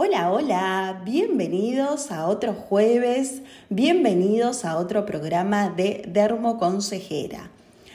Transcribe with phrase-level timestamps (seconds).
[0.00, 7.50] Hola, hola, bienvenidos a otro jueves, bienvenidos a otro programa de Dermo Consejera.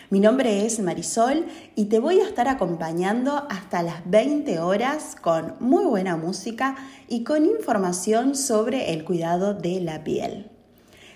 [0.09, 1.45] Mi nombre es Marisol
[1.77, 6.75] y te voy a estar acompañando hasta las 20 horas con muy buena música
[7.07, 10.49] y con información sobre el cuidado de la piel.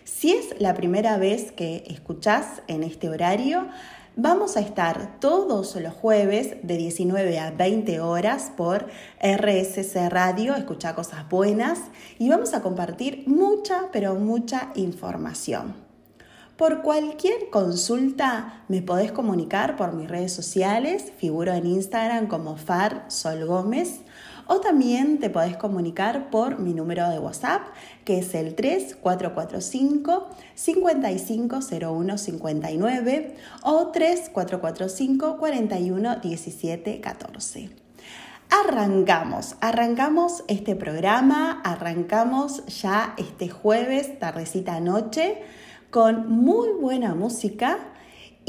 [0.06, 3.68] Si es la primera vez que escuchás en este horario,
[4.20, 8.88] Vamos a estar todos los jueves de 19 a 20 horas por
[9.22, 11.78] RSC Radio, escucha cosas buenas,
[12.18, 15.76] y vamos a compartir mucha, pero mucha información.
[16.58, 23.06] Por cualquier consulta me podés comunicar por mis redes sociales, figuro en Instagram como Far
[23.10, 24.00] Sol Gómez
[24.48, 27.62] o también te podés comunicar por mi número de WhatsApp,
[28.06, 36.22] que es el 3445 550159 o 3445 41
[37.02, 37.70] 14.
[38.50, 45.42] Arrancamos, arrancamos este programa, arrancamos ya este jueves, tardecita noche,
[45.92, 47.78] con muy buena música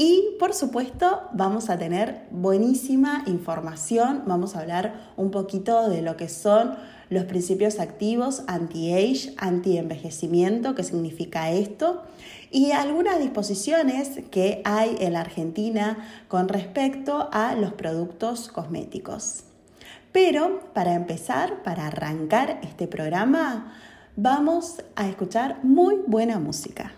[0.01, 6.15] y por supuesto vamos a tener buenísima información, vamos a hablar un poquito de lo
[6.15, 6.77] que son
[7.09, 12.03] los principios activos anti-age, anti-envejecimiento, qué significa esto,
[12.49, 15.97] y algunas disposiciones que hay en la Argentina
[16.29, 19.43] con respecto a los productos cosméticos.
[20.13, 23.75] Pero para empezar, para arrancar este programa,
[24.15, 26.93] vamos a escuchar muy buena música.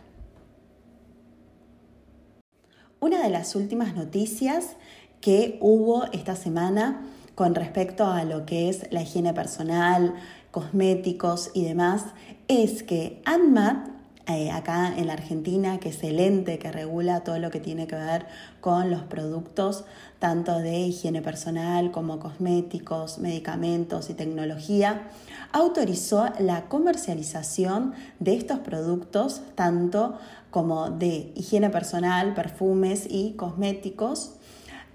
[3.03, 4.75] Una de las últimas noticias
[5.21, 7.02] que hubo esta semana
[7.33, 10.13] con respecto a lo que es la higiene personal,
[10.52, 12.03] cosméticos y demás,
[12.47, 13.88] es que ANMAT,
[14.27, 17.88] eh, acá en la Argentina, que es el ente que regula todo lo que tiene
[17.88, 18.27] que ver
[18.59, 19.83] con los productos,
[20.19, 25.07] tanto de higiene personal como cosméticos, medicamentos y tecnología,
[25.52, 30.19] autorizó la comercialización de estos productos, tanto
[30.52, 34.35] como de higiene personal, perfumes y cosméticos,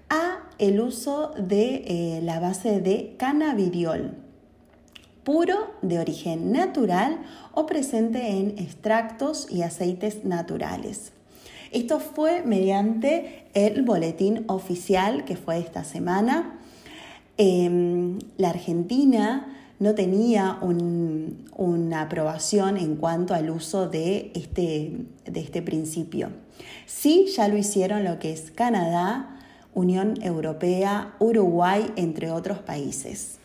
[0.09, 4.15] a el uso de eh, la base de cannabidiol,
[5.23, 7.19] puro de origen natural
[7.53, 11.11] o presente en extractos y aceites naturales.
[11.71, 16.59] Esto fue mediante el boletín oficial que fue esta semana.
[17.37, 25.61] Em, la Argentina no tenía una aprobación en cuanto al uso de este, de este
[25.61, 26.29] principio.
[26.85, 29.37] Sí, ya lo hicieron lo que es Canadá,
[29.73, 33.37] Unión Europea, Uruguay, entre otros países.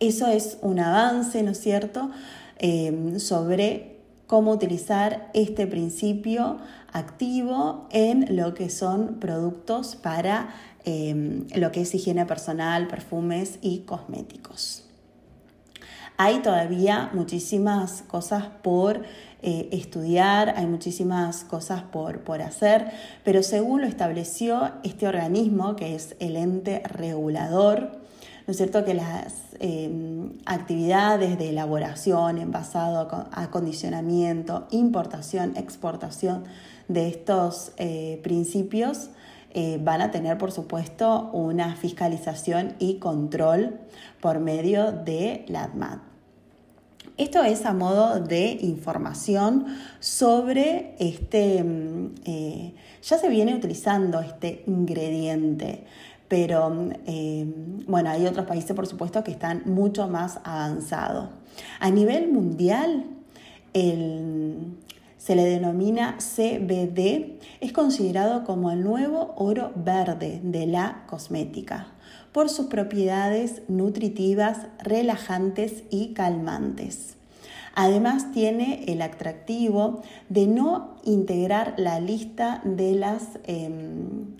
[0.00, 2.10] Eso es un avance, ¿no es cierto?,
[2.58, 6.58] em, sobre cómo utilizar este principio
[6.92, 10.54] activo en lo que son productos para
[10.84, 14.91] em, lo que es higiene personal, perfumes y cosméticos.
[16.16, 19.02] Hay todavía muchísimas cosas por
[19.42, 22.92] eh, estudiar, hay muchísimas cosas por, por hacer,
[23.24, 28.02] pero según lo estableció este organismo, que es el ente regulador,
[28.46, 28.84] ¿no es cierto?
[28.84, 36.44] Que las em, actividades de elaboración, envasado, acondicionamiento, importación, exportación
[36.88, 39.10] de estos eh, principios
[39.54, 43.80] eh, van a tener, por supuesto, una fiscalización y control
[44.20, 46.00] por medio de la ADMAT.
[47.18, 49.66] Esto es a modo de información
[50.00, 55.84] sobre este, mm, eh, ya se viene utilizando este ingrediente,
[56.28, 57.44] pero eh,
[57.86, 61.28] bueno, hay otros países por supuesto que están mucho más avanzados.
[61.78, 63.04] A nivel mundial,
[65.22, 71.86] se le denomina CBD, es considerado como el nuevo oro verde de la cosmética
[72.32, 77.14] por sus propiedades nutritivas, relajantes y calmantes.
[77.76, 84.34] Además tiene el atractivo de no integrar la lista de las em,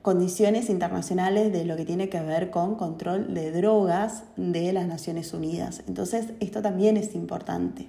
[0.00, 5.34] condiciones internacionales de lo que tiene que ver con control de drogas de las Naciones
[5.34, 5.82] Unidas.
[5.86, 7.86] Entonces, esto también es importante.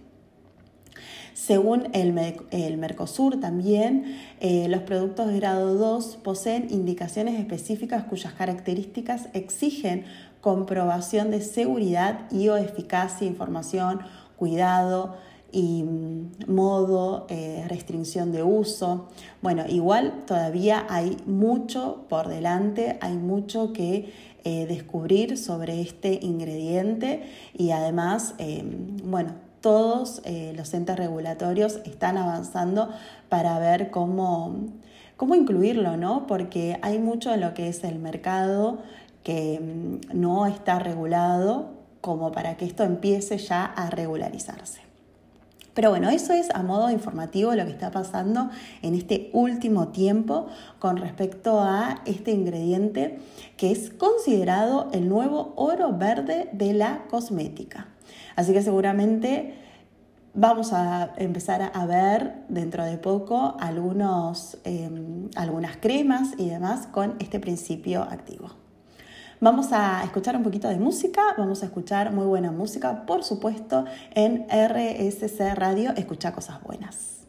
[1.34, 9.30] Según el, Mercosur también, eh, los productos de grado 2 poseen indicaciones específicas cuyas características
[9.34, 10.06] exigen
[10.42, 14.02] comprobación de seguridad y o eficacia, información,
[14.36, 15.16] cuidado
[15.52, 19.10] y mm, modo, eh, restricción de uso.
[19.42, 24.14] Bueno, igual todavía hay mucho por delante, hay mucho que
[24.44, 27.24] eh, descubrir sobre este ingrediente
[27.58, 28.36] y además,
[29.04, 29.34] bueno,
[29.64, 32.90] todos eh, los entes regulatorios están avanzando
[33.30, 34.58] para ver cómo,
[35.16, 36.28] cómo incluirlo, ¿no?
[36.28, 38.80] Porque hay mucho en lo que es el mercado
[39.24, 41.70] que mm, no está regulado
[42.02, 44.82] como para que esto empiece ya a regularizarse.
[45.74, 48.50] Pero bueno, eso es a modo informativo lo que está pasando
[48.82, 53.18] en este último tiempo con respecto a este ingrediente
[53.56, 57.93] que es considerado el nuevo oro verde de la cosmética.
[58.36, 59.56] Así que seguramente
[60.34, 67.16] vamos a empezar a ver dentro de poco algunos, em, algunas cremas y demás con
[67.20, 68.50] este principio activo.
[69.40, 73.84] Vamos a escuchar un poquito de música, vamos a escuchar muy buena música, por supuesto,
[74.12, 77.28] en RSC Radio, escucha cosas buenas.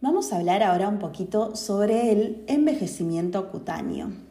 [0.00, 4.27] Vamos a hablar ahora un poquito sobre el envejecimiento cutáneo.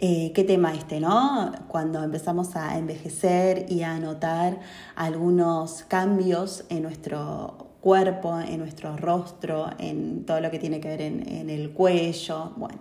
[0.00, 1.50] Eh, ¿Qué tema este, no?
[1.66, 4.60] Cuando empezamos a envejecer y a notar
[4.94, 11.00] algunos cambios en nuestro cuerpo, en nuestro rostro, en todo lo que tiene que ver
[11.02, 12.78] en, el cuello, bueno.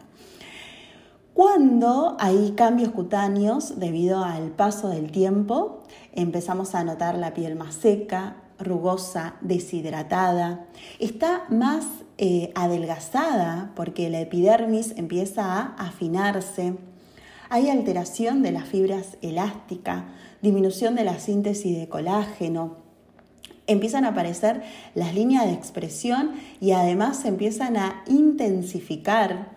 [1.33, 5.81] Cuando hay cambios cutáneos debido al paso del tiempo,
[6.13, 10.67] empezamos a notar la piel más seca, rugosa, deshidratada,
[10.99, 11.83] está más
[12.19, 16.75] eh, adelgazada porque la epidermis empieza a afinarse,
[17.49, 20.03] hay alteración de las fibras elásticas,
[20.41, 22.87] disminución de la síntesis de colágeno,
[23.67, 24.63] empiezan a aparecer
[24.95, 29.49] las líneas de expresión y además se empiezan a intensificar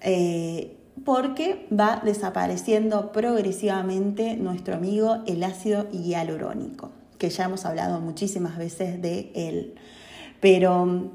[0.00, 8.58] eh, porque va desapareciendo progresivamente nuestro amigo el ácido hialurónico, que ya hemos hablado muchísimas
[8.58, 9.74] veces de él.
[10.40, 11.12] Pero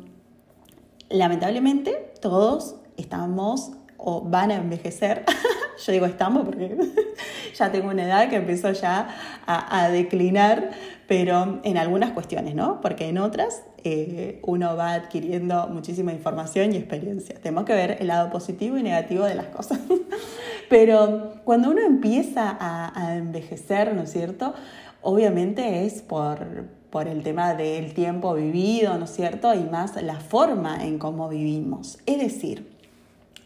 [1.09, 5.25] lamentablemente todos estamos o van a envejecer.
[5.85, 6.75] Yo digo estamos porque
[7.56, 9.07] ya tengo una edad que empezó ya
[9.45, 10.71] a, a declinar,
[11.07, 12.81] pero en algunas cuestiones, ¿no?
[12.81, 17.35] Porque en otras eh, uno va adquiriendo muchísima información y experiencia.
[17.35, 19.80] Tenemos que ver el lado positivo y negativo de las cosas.
[20.69, 24.53] Pero cuando uno empieza a, envejecer, ¿no es cierto?
[25.01, 29.53] Obviamente es por, por el tema del tiempo vivido, ¿no es cierto?
[29.53, 32.00] Y más la forma en cómo vivimos.
[32.06, 32.71] Es decir,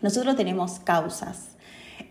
[0.03, 1.56] nosotros tenemos causas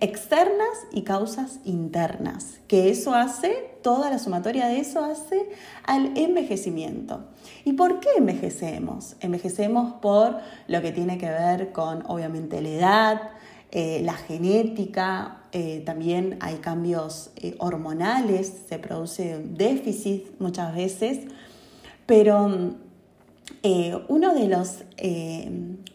[0.01, 5.49] externas y causas internas, que eso hace, toda la sumatoria de eso hace
[5.85, 7.25] al envejecimiento.
[7.65, 9.17] ¿Y por qué envejecemos?
[9.21, 10.39] Envejecemos por
[10.69, 13.23] lo que tiene que ver con, obviamente, la edad,
[13.73, 21.21] eh, la genética, eh, también hay cambios eh, hormonales, se produce déficit muchas veces,
[22.07, 22.77] pero
[24.09, 24.85] uno de los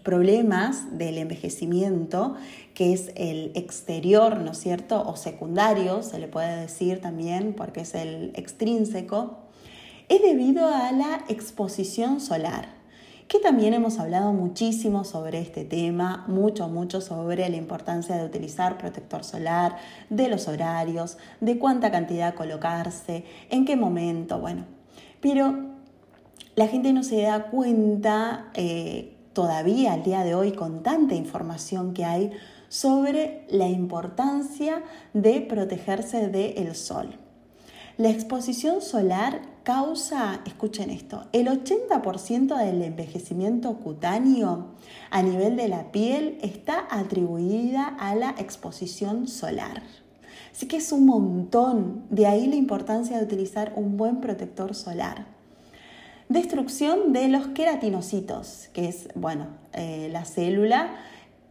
[0.04, 2.36] problemas del envejecimiento
[2.74, 5.04] que es el exterior, ¿no es cierto?
[5.06, 9.40] O secundario, se le puede decir también, porque es el extrínseco,
[10.10, 12.70] es debido a la exposición solar,
[13.28, 18.78] que también hemos hablado muchísimo sobre este tema, mucho, mucho sobre la importancia de utilizar
[18.78, 19.78] protector solar,
[20.10, 24.66] de los horarios, de cuánta cantidad colocarse, en qué momento, bueno.
[25.22, 25.72] Pero
[26.62, 31.96] la gente no se da cuenta eh, todavía al día de hoy con tanta información
[31.96, 32.34] que hay
[32.70, 34.84] sobre la importancia
[35.16, 37.18] de protegerse del sol.
[37.98, 44.68] La exposición solar causa, escuchen esto, el 80% del envejecimiento cutáneo
[45.10, 49.82] a nivel de la piel está atribuida a la exposición solar.
[50.52, 55.41] Así que es un montón, de ahí la importancia de utilizar un buen protector solar.
[56.32, 60.96] Destrucción de los queratinocitos, que es, bueno, eh, la célula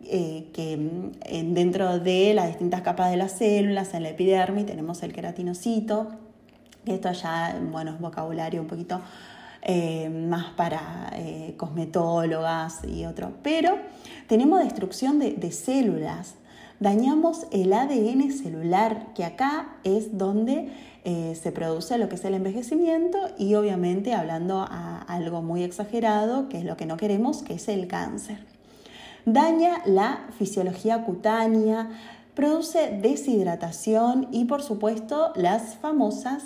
[0.06, 5.02] eh, que mm, dentro de las distintas capas de las células, en la epidermis, tenemos
[5.02, 6.08] el queratinocito,
[6.86, 9.02] que esto ya, bueno, es vocabulario un poquito
[9.60, 11.12] eh, más para
[11.58, 13.76] cosmetólogas y otro, pero
[14.28, 16.36] tenemos destrucción de, de células,
[16.78, 20.72] dañamos el ADN celular, que acá es donde
[21.04, 26.58] se produce lo que es el envejecimiento y obviamente hablando a algo muy exagerado, que
[26.58, 28.38] es lo que no queremos, que es el cáncer
[29.24, 31.90] daña la fisiología cutánea,
[32.34, 36.42] produce deshidratación y por supuesto las famosas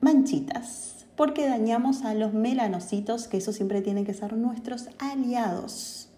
[0.00, 6.08] manchitas, porque dañamos a los melanocitos, que eso siempre tiene que ser nuestros aliados.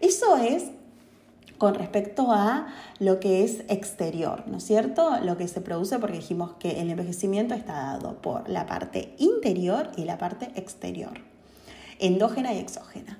[0.00, 0.64] Eso es
[1.58, 2.68] con respecto a
[3.00, 5.18] lo que es exterior, ¿no es cierto?
[5.22, 9.90] Lo que se produce porque dijimos que el envejecimiento está dado por la parte interior
[9.96, 11.18] y la parte exterior,
[11.98, 13.18] endógena y exógena.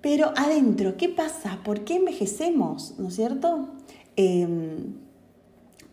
[0.00, 1.58] Pero adentro, ¿qué pasa?
[1.64, 2.94] ¿Por qué envejecemos?
[2.98, 3.68] ¿No es cierto?
[4.16, 4.94] Em,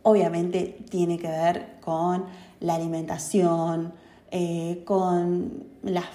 [0.03, 2.25] obviamente tiene que ver con
[2.59, 3.93] la alimentación,
[4.31, 6.05] eh, con las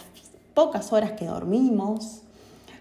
[0.55, 2.24] pocas horas que dormimos,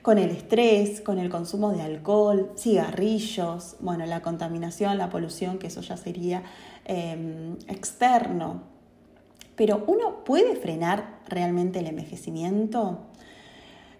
[0.03, 5.67] con el estrés, con el consumo de alcohol, cigarrillos, bueno, la contaminación, la polución, que
[5.67, 6.43] eso ya sería
[6.83, 8.63] em, externo.
[9.55, 13.00] Pero ¿uno puede frenar realmente el envejecimiento?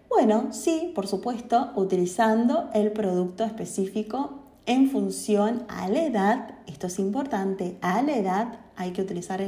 [0.10, 7.00] Bueno, sí, por supuesto, utilizando el producto específico en función a la edad, esto es
[7.00, 9.42] importante, a la edad hay que utilizar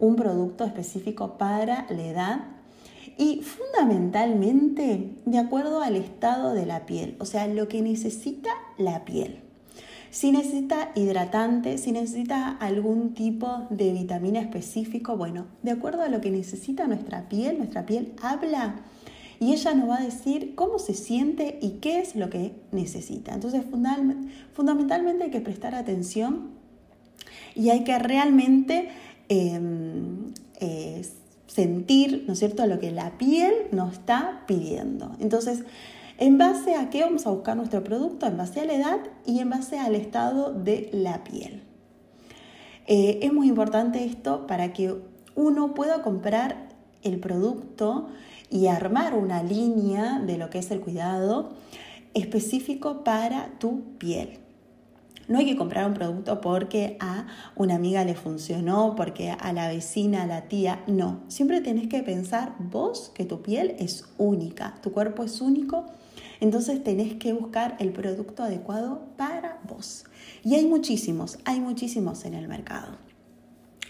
[0.00, 2.53] un producto específico para la edad
[3.16, 9.04] y fundamentalmente de acuerdo al estado de la piel, o sea, lo que necesita la
[9.04, 9.40] piel.
[10.10, 16.20] Si necesita hidratante, si necesita algún tipo de vitamina específico, bueno, de acuerdo a lo
[16.20, 18.76] que necesita nuestra piel, nuestra piel habla
[19.40, 23.34] y ella nos va a decir cómo se siente y qué es lo que necesita.
[23.34, 23.64] Entonces,
[24.52, 26.50] fundamentalmente hay que prestar atención
[27.56, 28.88] y hay que realmente
[29.28, 30.32] em,
[31.54, 35.12] sentir, ¿no es cierto?, lo que la piel nos está pidiendo.
[35.20, 35.62] Entonces,
[36.18, 38.26] ¿en base a qué vamos a buscar nuestro producto?
[38.26, 41.62] En base a la edad y en base al estado de la piel.
[42.86, 44.94] Eh, es muy importante esto para que
[45.36, 46.68] uno pueda comprar
[47.02, 48.08] el producto
[48.50, 51.50] y armar una línea de lo que es el cuidado
[52.14, 54.43] específico para tu piel.
[55.28, 57.26] No hay que comprar un producto porque a
[57.56, 61.22] una amiga le funcionó, porque a la vecina, a la tía, no.
[61.28, 65.86] Siempre tenés que pensar vos que tu piel es única, tu cuerpo es único,
[66.40, 70.04] entonces tenés que buscar el producto adecuado para vos.
[70.42, 72.98] Y hay muchísimos, hay muchísimos en el mercado.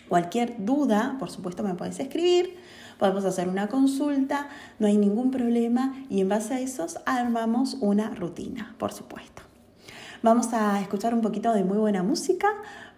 [0.09, 2.57] Cualquier duda, por supuesto, me puedes escribir
[2.99, 4.49] podemos hacer una consulta,
[4.79, 9.43] no hay ningún problema y en base a esos armamos una rutina, por supuesto.
[10.23, 12.49] Vamos a escuchar un poquito de muy buena música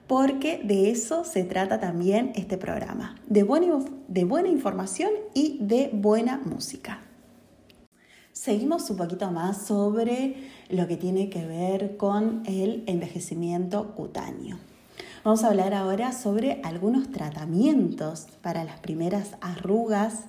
[0.06, 5.90] porque de eso se trata también este programa, de buena, de buena información y de
[5.92, 7.00] buena música.
[8.32, 10.36] Seguimos un poquito más sobre
[10.68, 14.58] lo que tiene que ver con el envejecimiento cutáneo.
[15.24, 20.20] Vamos a hablar ahora sobre algunos tratamientos para las primeras arrugas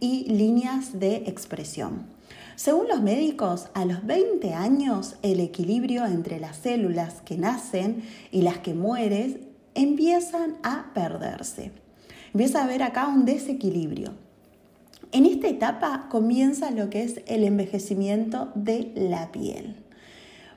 [0.00, 2.17] y líneas de expresión.
[2.58, 8.42] Según los médicos, a los 20 años el equilibrio entre las células que nacen y
[8.42, 9.46] las que mueren
[9.76, 11.70] empiezan a perderse.
[12.34, 14.14] Empieza a haber acá un desequilibrio.
[15.12, 19.76] En esta etapa comienza lo que es el envejecimiento de la piel.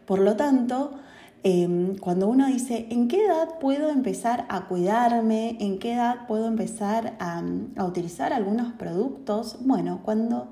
[0.08, 0.96] Por lo tanto,
[1.44, 5.58] Em, cuando uno dice, ¿en qué edad puedo empezar a cuidarme?
[5.60, 7.42] ¿En qué edad puedo empezar a,
[7.84, 9.58] utilizar algunos productos?
[9.62, 10.52] Bueno, cuando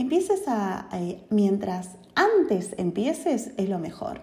[0.00, 0.88] empieces a,
[1.30, 4.20] mientras antes empieces, es lo mejor.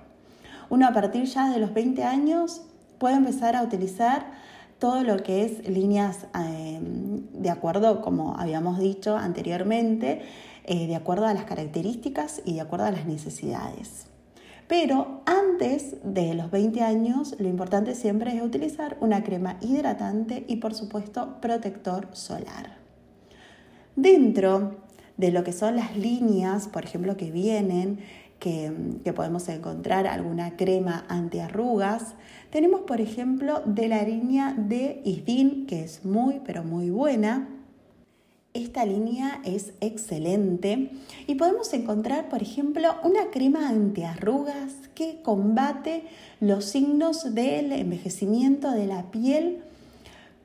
[0.69, 2.61] Uno a partir ya de los 20 años
[2.97, 4.31] puede empezar a utilizar
[4.79, 10.21] todo lo que es líneas em, de acuerdo, como habíamos dicho anteriormente,
[10.65, 14.07] eh, de acuerdo a las características y de acuerdo a las necesidades.
[14.67, 20.57] Pero antes de los 20 años, lo importante siempre es utilizar una crema hidratante y
[20.57, 22.75] por supuesto protector solar.
[23.95, 24.86] Dentro
[25.17, 27.99] de lo que son las líneas, por ejemplo, que vienen,
[28.39, 28.71] que,
[29.15, 32.13] podemos encontrar alguna crema antiarrugas,
[32.51, 37.49] tenemos por ejemplo de la línea de Isdin, que es muy pero muy buena,
[38.53, 40.89] esta línea es excelente.
[41.27, 46.05] Y podemos encontrar, por ejemplo, una crema antiarrugas que combate
[46.39, 49.63] los signos del envejecimiento de la piel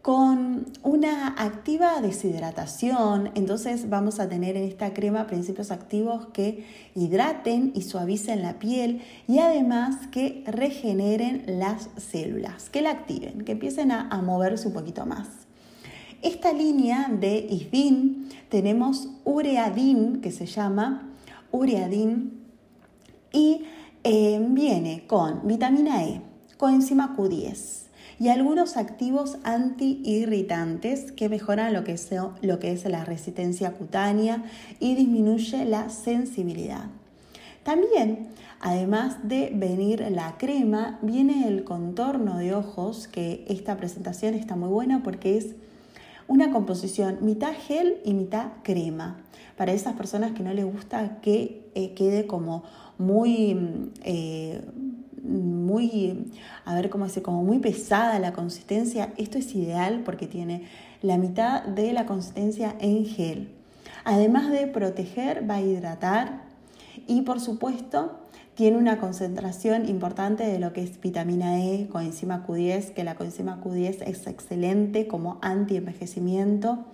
[0.02, 3.30] con una activa deshidratación.
[3.36, 6.66] Entonces vamos a tener en esta crema principios activos que
[6.96, 13.52] hidraten y suavicen la piel y además que regeneren las células, que la activen, que
[13.52, 15.28] empiecen a, moverse un poquito más.
[16.20, 21.10] Esta línea de ISDIN tenemos ureadin, que se llama
[21.50, 22.40] ureadin,
[23.32, 23.64] y
[24.04, 26.22] eh, viene con vitamina E,
[26.58, 27.81] coenzima Q10
[28.22, 32.08] y algunos activos antiirritantes que mejoran lo que, es,
[32.40, 34.44] lo que es la resistencia cutánea
[34.78, 36.84] y disminuye la sensibilidad.
[37.64, 38.28] También,
[38.60, 44.68] además de venir la crema, viene el contorno de ojos, que esta presentación está muy
[44.68, 45.56] buena porque es
[46.28, 49.16] una composición mitad gel y mitad crema.
[49.56, 52.62] Para esas personas que no les gusta que eh, quede como
[52.98, 54.60] muy, eh,
[55.22, 56.32] muy,
[56.64, 60.64] a ver cómo dice, como muy pesada la consistencia, esto es ideal porque tiene
[61.00, 63.48] la mitad de la consistencia en gel.
[64.04, 66.42] Además de proteger, va a hidratar
[67.06, 68.18] y por supuesto
[68.54, 73.62] tiene una concentración importante de lo que es vitamina E, coenzima Q10, que la coenzima
[73.62, 76.84] Q10 es excelente como anti-envejecimiento.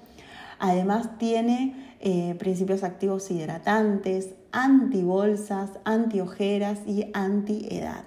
[0.61, 8.05] Además tiene eh, principios activos hidratantes, antibolsas, antiojeras y antiedad.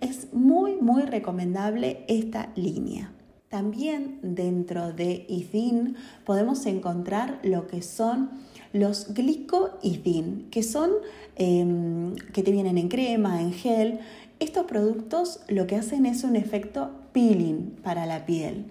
[0.00, 3.12] Es muy, muy recomendable esta línea.
[3.48, 8.30] También dentro de IDIN podemos encontrar lo que son
[8.72, 10.90] los glicoidin, que son
[11.34, 13.98] em, que te vienen en crema, en gel.
[14.38, 18.66] Estos productos lo que hacen es un efecto peeling para la piel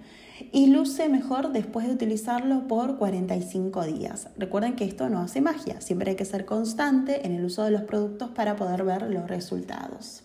[0.53, 4.29] y luce mejor después de utilizarlo por 45 días.
[4.37, 7.71] Recuerden que esto no hace magia, siempre hay que ser constante en el uso de
[7.71, 10.23] los productos para poder ver los resultados.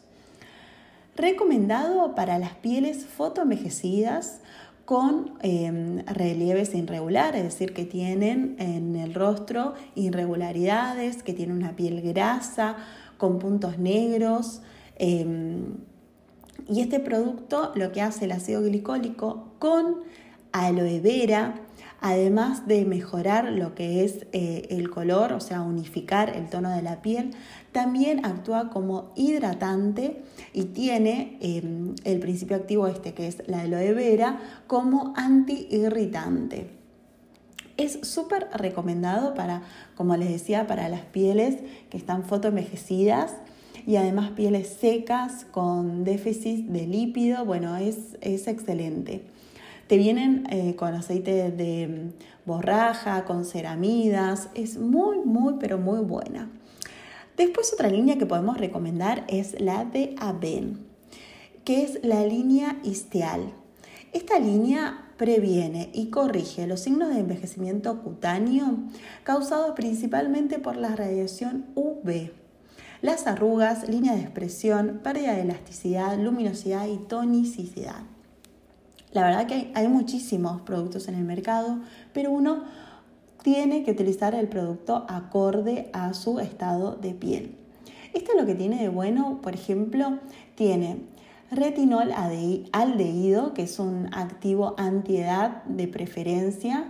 [1.17, 4.41] Recomendado para las pieles fotoenvejecidas
[4.85, 11.77] con em, relieves irregulares, es decir, que tienen en el rostro irregularidades, que tienen una
[11.77, 12.77] piel grasa,
[13.17, 14.61] con puntos negros.
[14.97, 15.77] Em,
[16.69, 20.01] y este producto lo que hace el ácido glicólico con
[20.53, 21.55] aloe vera,
[22.05, 26.83] además de mejorar lo que es eh, el color, o sea, unificar el tono de
[26.83, 27.31] la piel,
[27.73, 33.95] también actúa como hidratante y tiene em, el principio activo este, que es la aloe
[33.95, 36.69] vera, como antiirritante.
[37.79, 39.63] Es súper recomendado para,
[39.97, 41.57] como les decía, para las pieles
[41.89, 43.33] que están fotoenvejecidas
[43.87, 47.47] y además pieles secas con déficit de lípido.
[47.47, 49.33] Bueno, es, es excelente.
[49.87, 56.01] Te vienen eh, con aceite de mm, borraja, con ceramidas, es muy, muy, pero muy
[56.01, 56.51] buena.
[57.37, 60.87] Después otra línea que podemos recomendar es la de Aven,
[61.65, 63.53] que es la línea Isteal.
[64.13, 68.79] Esta línea previene y corrige los signos de envejecimiento cutáneo
[69.23, 72.31] causados principalmente por la radiación UV,
[73.03, 78.14] las arrugas, línea de expresión, pérdida de elasticidad, luminosidad y tonicidad.
[79.15, 81.79] La verdad que hay, muchísimos productos en el mercado,
[82.13, 82.65] pero uno
[83.45, 87.55] tiene que utilizar el producto acorde a su estado de piel.
[88.13, 90.19] Esto es lo que tiene de bueno, por ejemplo,
[90.57, 90.99] tiene
[91.53, 92.11] retinol
[92.73, 96.85] aldehído, que es un activo antiedad de preferencia,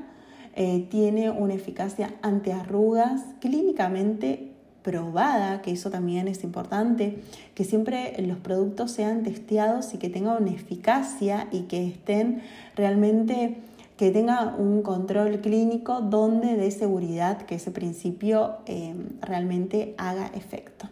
[0.54, 4.53] eh, tiene una eficacia antiarrugas, clínicamente
[4.84, 7.22] probada, que eso también es importante,
[7.54, 12.42] que siempre los productos sean testeados y que tengan una eficacia y que estén
[12.76, 13.56] realmente,
[13.96, 20.88] que tenga un control clínico donde dé seguridad que ese principio eh, realmente haga efecto.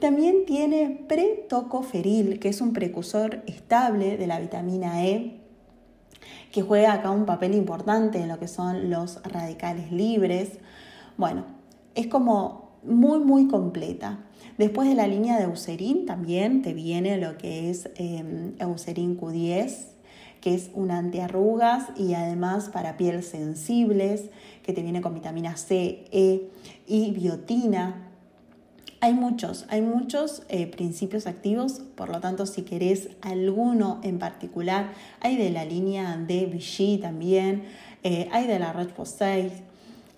[0.00, 5.36] También tiene pretocoferil, que es un precursor estable de la vitamina E,
[6.52, 10.52] que juega acá un papel importante en lo que son los radicales libres.
[11.18, 11.44] Bueno,
[11.94, 14.20] es como muy, muy completa.
[14.58, 19.86] Después de la línea de Eucerin también te viene lo que es eh, Eucerin Q10,
[20.40, 24.30] que es un antiarrugas y además para piel sensibles,
[24.62, 26.50] que te viene con vitamina C, E
[26.86, 28.06] y biotina.
[29.02, 34.92] Hay muchos, hay muchos eh, principios activos, por lo tanto si querés alguno en particular,
[35.20, 37.64] hay de la línea de Vichy también,
[38.02, 39.52] eh, hay de la Roche-Posay,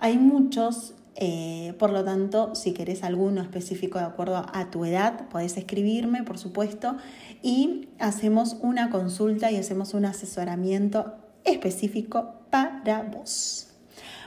[0.01, 5.29] hay muchos eh, por lo tanto, si querés alguno específico de acuerdo a tu edad,
[5.29, 6.97] podés escribirme, por supuesto,
[7.43, 13.69] y hacemos una consulta y hacemos un asesoramiento específico para vos.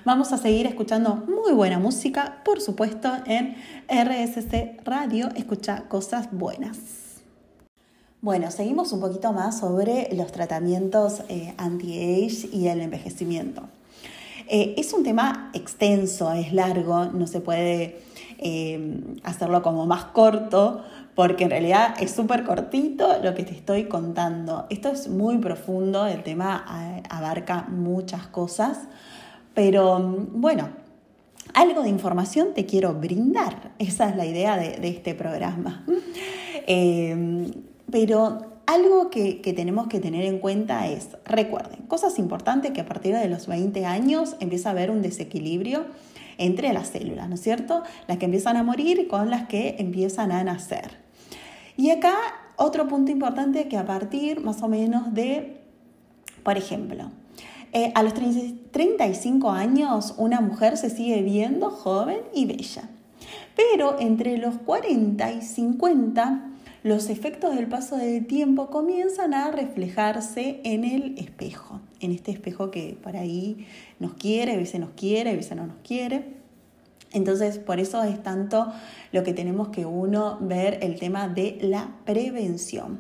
[0.06, 3.56] Vamos a seguir escuchando muy buena música, por supuesto, en
[3.90, 5.30] RSC Radio.
[5.36, 6.78] Escucha cosas buenas.
[8.22, 13.64] Bueno, seguimos un poquito más sobre los tratamientos eh, anti-age y el envejecimiento.
[14.48, 18.02] Eh, es un tema extenso, es largo, no se puede
[18.38, 20.84] eh, hacerlo como más corto,
[21.16, 24.68] porque en realidad es súper cortito lo que te estoy contando.
[24.70, 28.80] Esto es muy profundo, el tema abarca muchas cosas,
[29.54, 30.70] pero bueno,
[31.54, 33.72] algo de información te quiero brindar.
[33.80, 35.86] Esa es la idea de, este programa.
[36.68, 37.52] Eh,
[37.92, 43.16] pero algo que, tenemos que tener en cuenta es, recuerden, cosas importantes que a partir
[43.16, 45.86] de los 20 años empieza a haber un desequilibrio
[46.38, 47.84] entre las células, ¿no es cierto?
[48.08, 50.98] Las que empiezan a morir con las que empiezan a nacer.
[51.78, 52.16] Y acá
[52.58, 55.62] otro punto importante que a partir más o menos de,
[56.44, 57.12] por ejemplo,
[57.74, 62.90] eh, a los 35 años una mujer se sigue viendo joven y bella,
[63.56, 66.55] pero entre los 40 y 50
[66.86, 72.70] los efectos del paso del tiempo comienzan a reflejarse en el espejo, en este espejo
[72.70, 73.66] que por ahí
[74.00, 76.36] nos quiere, a veces nos quiere, a veces no nos quiere.
[77.12, 78.72] Entonces, por eso es tanto
[79.12, 83.00] lo que tenemos que uno ver el tema de la prevención.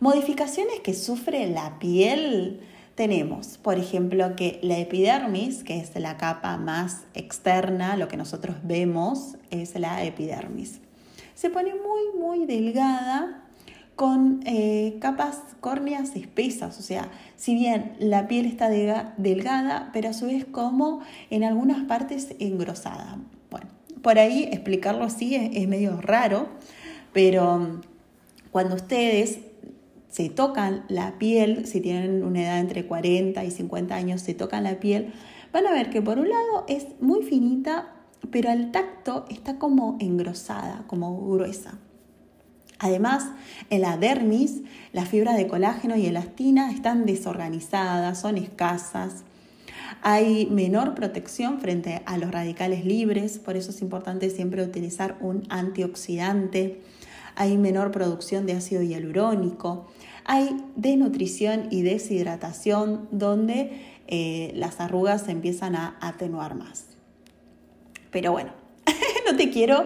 [0.00, 2.60] Modificaciones que sufre la piel
[2.94, 8.56] tenemos, por ejemplo, que la epidermis, que es la capa más externa, lo que nosotros
[8.62, 10.80] vemos es la epidermis
[11.36, 13.44] se pone muy, muy delgada
[13.94, 20.12] con eh, capas córneas espesas, o sea, si bien la piel está delgada, pero a
[20.12, 23.18] su vez como en algunas partes engrosada.
[23.50, 23.68] Bueno,
[24.02, 26.48] por ahí explicarlo así es, medio raro,
[27.12, 27.80] pero mm,
[28.50, 29.40] cuando ustedes
[30.08, 34.64] se tocan la piel, si tienen una edad entre 40 y 50 años, se tocan
[34.64, 35.12] la piel,
[35.52, 37.95] van a ver que por un lado es muy finita,
[38.30, 41.78] pero al tacto está como engrosada, como gruesa.
[42.78, 43.30] Además,
[43.70, 44.62] en la dermis,
[44.92, 49.24] las fibras de colágeno y elastina están desorganizadas, son escasas.
[50.02, 55.44] Hay menor protección frente a los radicales libres, por eso es importante siempre utilizar un
[55.48, 56.82] antioxidante.
[57.34, 59.86] Hay menor producción de ácido hialurónico.
[60.24, 66.95] Hay desnutrición y deshidratación donde eh, las arrugas se empiezan a atenuar más.
[68.10, 68.52] Pero bueno,
[69.30, 69.84] no te quiero,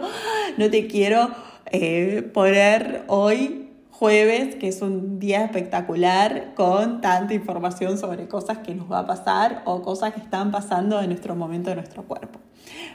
[0.56, 1.30] no te quiero
[1.66, 3.68] eh, poner hoy
[4.00, 9.06] jueves, que es un día espectacular, con tanta información sobre cosas que nos va a
[9.06, 12.40] pasar o cosas que están pasando en nuestro momento de nuestro cuerpo.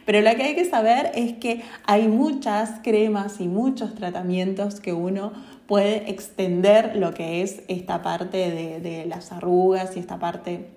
[0.06, 4.94] Pero lo que hay que saber es que hay muchas cremas y muchos tratamientos que
[4.94, 5.32] uno
[5.68, 10.75] puede extender lo que es esta parte de, de las arrugas y esta parte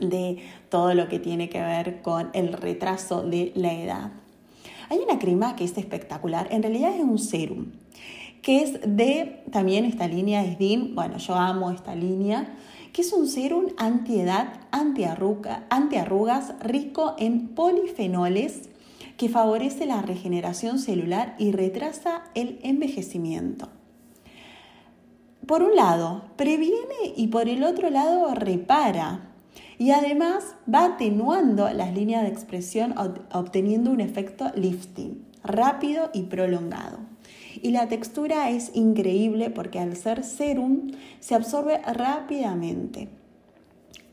[0.00, 4.12] de todo lo que tiene que ver con el retraso de la edad.
[4.90, 7.66] Hay una crema que es espectacular, en realidad es un serum,
[8.42, 12.56] que es de también esta línea SDIN, bueno, yo amo esta línea,
[12.92, 18.70] que es un serum antiedad, antiarruga, antiarrugas, rico en polifenoles,
[19.18, 23.68] que favorece la regeneración celular y retrasa el envejecimiento.
[25.46, 29.27] Por un lado, previene y por el otro lado repara
[29.78, 32.94] y además va atenuando las líneas de expresión
[33.32, 36.98] obteniendo un efecto lifting rápido y prolongado.
[37.62, 43.08] Y la textura es increíble porque al ser serum se absorbe rápidamente.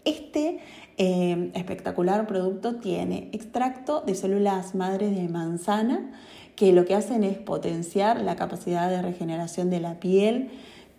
[0.03, 0.59] Este
[0.97, 6.11] eh, espectacular producto tiene extracto de células madres de manzana
[6.55, 10.49] que lo que hacen es potenciar la capacidad de regeneración de la piel,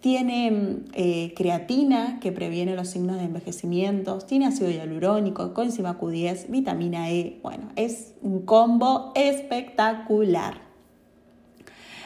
[0.07, 7.11] tiene eh, creatina que previene los signos de envejecimiento, tiene ácido hialurónico, coenzima Q10, vitamina
[7.11, 7.41] E.
[7.43, 10.61] Bueno, es un combo espectacular.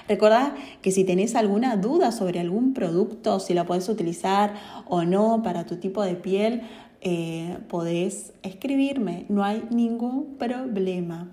[0.08, 4.54] Recordad que si tenés alguna duda sobre algún producto, si lo podés utilizar
[4.88, 6.62] o no para tu tipo de piel,
[7.02, 11.28] eh, podés escribirme, no hay ningún problema.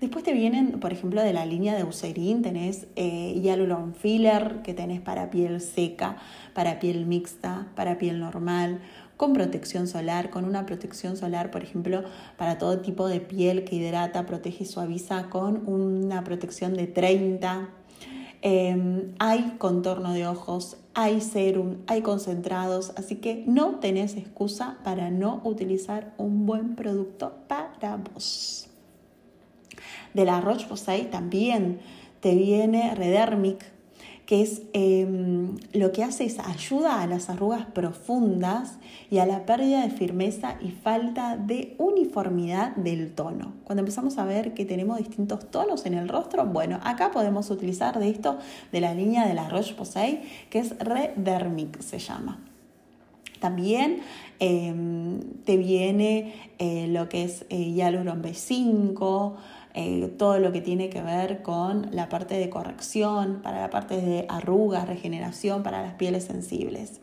[0.00, 3.40] Después te vienen, por ejemplo, de la línea de Eucerin, tenés eh,
[3.98, 6.18] Filler, que tenés para piel seca,
[6.52, 8.80] para piel mixta, para piel normal,
[9.16, 12.04] con protección solar, con una protección solar, por ejemplo,
[12.36, 17.70] para todo tipo de piel que hidrata, protege y suaviza, con una protección de 30.
[18.42, 25.10] Em, hay contorno de ojos, hay serum, hay concentrados, así que no tenés excusa para
[25.10, 28.68] no utilizar un buen producto para vos
[30.14, 31.80] de la Roche-Posay también
[32.20, 33.64] te viene Redermic,
[34.26, 39.46] que es em, lo que hace es ayuda a las arrugas profundas y a la
[39.46, 43.52] pérdida de firmeza y falta de uniformidad del tono.
[43.62, 48.00] Cuando empezamos a ver que tenemos distintos tonos en el rostro, bueno, acá podemos utilizar
[48.00, 48.38] de esto
[48.72, 52.40] de la línea de la Roche-Posay, que es Redermic se llama.
[53.38, 54.00] También
[54.40, 59.34] em, te viene eh, lo que es eh, Hyaluron B5,
[59.78, 64.00] eh, todo lo que tiene que ver con la parte de corrección, para la parte
[64.00, 67.00] de arrugas, regeneración, para las pieles sensibles.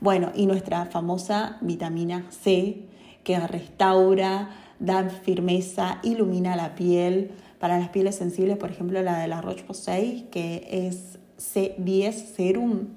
[0.00, 2.84] Bueno, y nuestra famosa vitamina C,
[3.24, 7.32] que restaura, da firmeza, ilumina la piel.
[7.58, 12.90] Para las pieles sensibles, por ejemplo, la de la Roche-Posay, que es C10 Serum,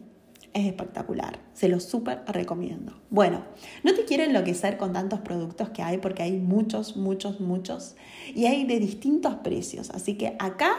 [0.53, 1.39] es espectacular.
[1.53, 2.93] Se lo súper recomiendo.
[3.09, 3.43] Bueno,
[3.83, 7.95] no te quiero enloquecer con tantos productos que hay porque hay muchos, muchos, muchos
[8.33, 9.89] y hay de distintos precios.
[9.91, 10.73] Así que acá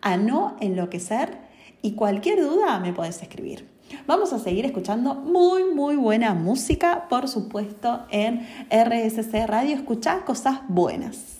[0.00, 1.38] a no enloquecer
[1.82, 3.68] y cualquier duda me puedes escribir.
[4.06, 9.74] Vamos a seguir escuchando muy, muy buena música, por supuesto, en RSC Radio.
[9.76, 11.33] Escuchar cosas buenas.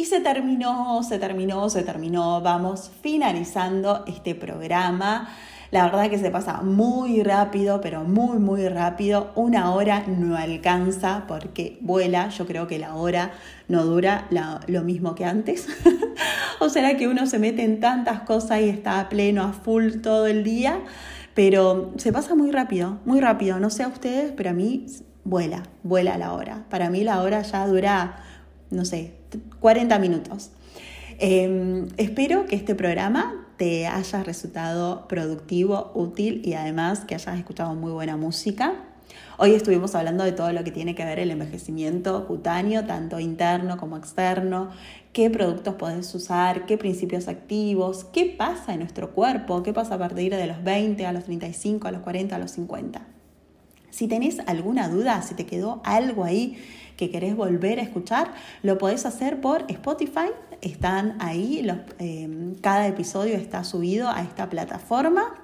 [0.00, 2.40] Y se terminó, se terminó, se terminó.
[2.40, 5.28] Vamos finalizando este programa.
[5.70, 9.30] La verdad que se pasa muy rápido, pero muy, muy rápido.
[9.34, 12.30] Una hora no alcanza porque vuela.
[12.30, 13.32] Yo creo que la hora
[13.68, 14.26] no dura
[14.68, 15.68] lo mismo que antes.
[16.60, 20.00] o será que uno se mete en tantas cosas y está a pleno, a full
[20.02, 20.80] todo el día.
[21.34, 23.60] Pero se pasa muy rápido, muy rápido.
[23.60, 24.86] No sé a ustedes, pero a mí
[25.24, 26.64] vuela, vuela la hora.
[26.70, 28.16] Para mí la hora ya dura,
[28.70, 29.19] no sé,
[29.60, 30.50] 40 minutos.
[31.18, 37.74] Em, espero que este programa te haya resultado productivo, útil y además que hayas escuchado
[37.74, 38.72] muy buena música.
[39.36, 43.76] Hoy estuvimos hablando de todo lo que tiene que ver el envejecimiento cutáneo, tanto interno
[43.76, 44.70] como externo,
[45.12, 49.98] qué productos podés usar, qué principios activos, qué pasa en nuestro cuerpo, qué pasa a
[49.98, 53.06] partir de los 20, a los 35, a los 40, a los 50.
[53.90, 56.56] Si tenés alguna duda, si te quedó algo ahí
[57.00, 60.28] que querés volver a escuchar, lo podés hacer por Spotify.
[60.60, 61.66] Están ahí,
[61.98, 65.34] eh, cada episodio está subido a esta plataforma.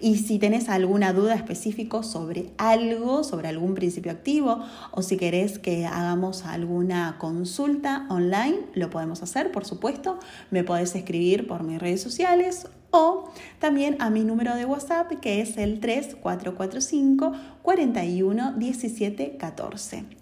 [0.00, 5.60] Y si tenés alguna duda específica sobre algo, sobre algún principio activo, o si querés
[5.60, 10.18] que hagamos alguna consulta online, lo podemos hacer, por supuesto.
[10.50, 13.30] Me podés escribir por mis redes sociales o
[13.60, 17.32] también a mi número de WhatsApp que es el 3445
[17.62, 20.17] 41 17 14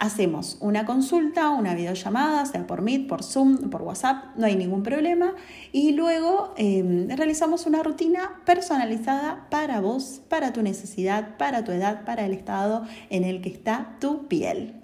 [0.00, 4.82] hacemos una consulta, una videollamada, sea por Meet, por Zoom, por WhatsApp, no hay ningún
[4.82, 5.34] problema.
[5.72, 12.04] Y luego em, realizamos una rutina personalizada para vos, para tu necesidad, para tu edad,
[12.06, 14.80] para el estado en el que está tu piel.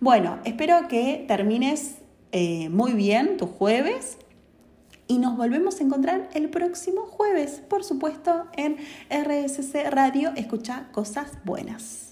[0.00, 1.96] Bueno, espero que termines
[2.32, 4.16] eh, muy bien tu jueves
[5.08, 8.76] y nos volvemos a encontrar el próximo jueves, por supuesto, en
[9.10, 10.32] RSC Radio.
[10.36, 12.07] Escucha cosas buenas.